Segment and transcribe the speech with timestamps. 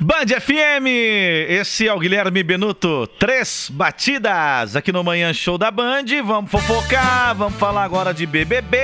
[0.00, 0.86] Band FM,
[1.48, 3.04] esse é o Guilherme Benuto.
[3.18, 6.04] Três batidas aqui no Manhã Show da Band.
[6.24, 8.78] Vamos fofocar, vamos falar agora de BBB,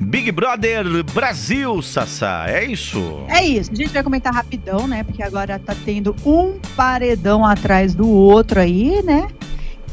[0.00, 2.46] Big Brother Brasil, Sassá.
[2.48, 3.24] É isso?
[3.28, 3.70] É isso.
[3.70, 5.04] A gente vai comentar rapidão, né?
[5.04, 9.28] Porque agora tá tendo um paredão atrás do outro aí, né?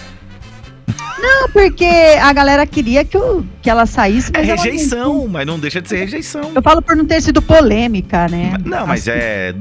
[1.21, 5.27] Não, porque a galera queria que, o- que ela saísse, é mas ela não- rejeição,
[5.27, 6.51] mas não deixa de ser rejeição.
[6.55, 8.53] Eu falo por não ter sido polêmica, né?
[8.65, 9.53] Não, mas Assim, é.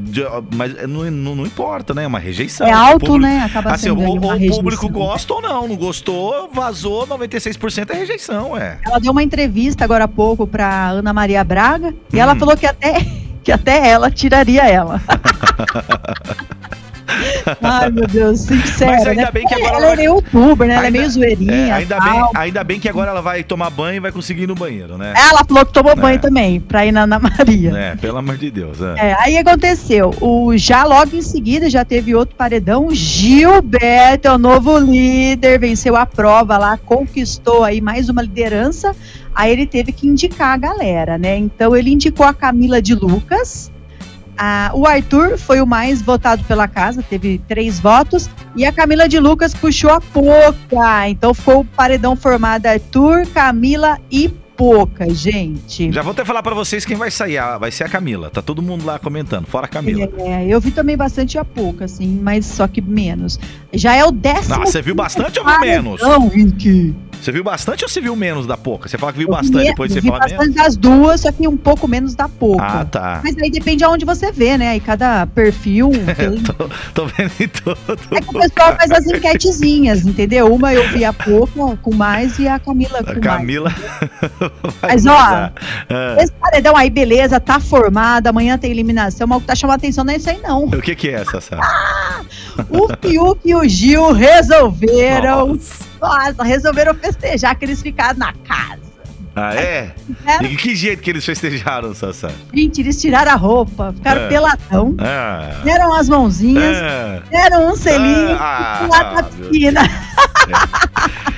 [0.55, 2.05] Mas não, não, não importa, né?
[2.05, 2.67] É uma rejeição.
[2.67, 3.43] É O alto, público- né?
[3.45, 4.57] Acaba Assim, sendo o rejeição.
[4.57, 5.69] público gosta ou não.
[5.69, 8.79] Não gostou, vazou, 96% é rejeição, é.
[8.87, 12.39] Ela deu uma entrevista agora há pouco pra Ana Maria Braga e ela Hum.
[12.39, 13.05] falou que até,
[13.45, 15.01] que até ela tiraria ela.
[17.63, 18.91] Ai, meu Deus, sincero.
[18.93, 19.31] Mas ainda né?
[19.33, 20.75] bem que agora ela ela é vai- meio youtuber, né?
[20.75, 21.53] Ela é Ainda- meio zoeirinha.
[21.53, 24.47] É, ainda, bem, ainda bem que agora ela vai tomar banho e vai conseguir ir
[24.49, 25.13] no banheiro, né?
[25.17, 25.97] Ela falou que tomou É.
[25.97, 27.71] banho também, pra ir na Ana Maria.
[27.77, 28.79] É, pelo amor de Deus.
[28.81, 29.11] É.
[29.11, 34.39] É, aí aconteceu, o, já logo em seguida já teve outro paredão, Gilberto é o
[34.39, 38.95] novo líder, venceu a prova lá, conquistou aí mais uma liderança,
[39.35, 41.37] aí ele teve que indicar a galera, né?
[41.37, 43.71] Então ele indicou a Camila de Lucas,
[44.75, 49.19] o Arthur foi o mais votado pela casa, teve três votos, e a Camila de
[49.19, 54.29] Lucas puxou a Poca, então ficou o paredão formado Arthur, Camila e
[54.61, 55.91] Poca, gente.
[55.91, 57.39] Já vou até falar pra vocês quem vai sair.
[57.39, 58.29] Ah, Vai ser a Camila.
[58.29, 60.07] Tá todo mundo lá comentando, fora a Camila.
[60.19, 63.41] É, eu vi também bastante a pouco, assim, mas só que menos.
[63.73, 64.57] Já é o décimo.
[64.57, 66.03] Ah, você viu bastante ou viu menos?
[66.03, 66.95] Não, Rick.
[67.21, 68.89] Você viu bastante ou você viu menos da Poca?
[68.89, 70.37] Você fala que viu Eu bastante, vi- depois você vi fala menos?
[70.39, 72.61] bastante das duas, só que um pouco menos da pouco.
[72.63, 73.21] Ah, tá.
[73.23, 74.77] Mas aí depende aonde você vê, né?
[74.77, 75.91] E cada perfil.
[76.17, 76.55] tem- tô,
[76.95, 77.79] tô vendo em todo.
[78.11, 80.53] É que o pessoal faz as enquetezinhas, entendeu?
[80.55, 83.21] Uma eu vi a pouco com mais e a Camila com A mais.
[83.21, 83.71] Camila.
[84.81, 85.13] vai Mas, ó.
[85.19, 85.53] Ah,
[86.19, 89.77] Esse paredão aí, beleza, tá formado, amanhã tem eliminação, mas o que tá chamando a
[89.77, 90.65] atenção não é isso aí, não.
[90.65, 91.59] o que, que é essa, Sá?
[92.71, 95.49] O Fiuk e o Gil resolveram.
[95.61, 95.90] Nossa.
[96.01, 98.81] Nossa, resolveram festejar que eles ficaram na casa.
[99.37, 99.95] Ah, é?
[100.43, 102.31] E que jeito que eles festejaram, Sassá?
[102.53, 104.29] Gente, eles tiraram a roupa, ficaram É.
[104.29, 105.61] peladão, Ah.
[105.63, 107.23] deram as mãozinhas, Ah.
[107.31, 109.81] deram um selinho Ah, e lá na piscina.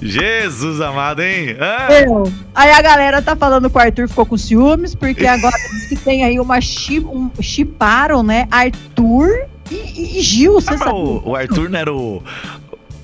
[0.00, 1.56] Jesus amado, hein?
[1.58, 1.88] Ah.
[1.88, 2.30] Meu.
[2.54, 5.96] Aí a galera tá falando que o Arthur ficou com ciúmes, porque agora diz que
[5.96, 8.46] tem aí uma um, chiparam, né?
[8.50, 9.28] Arthur
[9.70, 10.90] e, e- Gil, você Ah, sabe?
[10.90, 12.22] o, o Arthur não era o.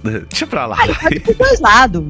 [0.29, 0.79] Deixa pra lá.
[0.85, 2.05] Ele parte pros dois lados.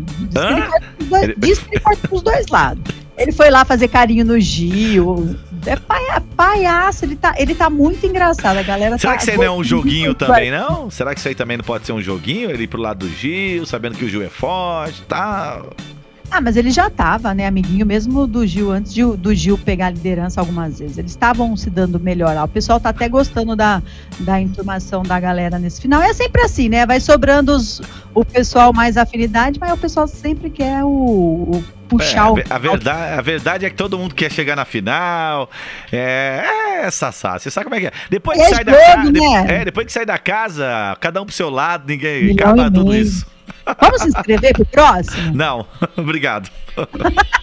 [1.39, 2.83] Diz que ele parte pros dois lados.
[3.17, 5.37] Ele foi lá fazer carinho no Gil.
[5.67, 8.57] É paia- palhaço, ele tá, ele tá muito engraçado.
[8.57, 9.17] A galera Será tá.
[9.19, 10.91] que isso aí não é um joguinho também, não?
[10.91, 12.51] Será que isso aí também não pode ser um joguinho?
[12.51, 15.71] Ele ir pro lado do Gil, sabendo que o Gil é forte e tal.
[16.35, 19.89] Ah, mas ele já tava, né, amiguinho, mesmo do Gil, antes de- do Gil pegar
[19.89, 20.97] a liderança algumas vezes.
[20.97, 22.45] Eles estavam se dando melhor lá.
[22.45, 23.83] O pessoal tá até gostando da,
[24.21, 26.01] da informação da galera nesse final.
[26.01, 26.87] É sempre assim, né?
[26.87, 27.83] Vai sobrando os-
[28.15, 31.65] o pessoal mais afinidade, mas o pessoal sempre quer o, o
[31.99, 32.35] puxar É, o.
[32.51, 35.51] a, verdade, a verdade é que todo mundo quer chegar na final.
[35.93, 36.45] É,
[36.85, 37.93] é Sassá, você sabe como é que é.
[38.11, 39.13] Depois que É sai da jogo, casa.
[39.13, 39.47] né?
[39.61, 42.95] é, depois que sai da casa, cada um pro seu lado, ninguém Milhão acaba tudo
[42.95, 43.27] isso.
[43.81, 45.35] Vamos se inscrever pro próximo?
[45.35, 45.67] Não,
[45.97, 46.51] obrigado.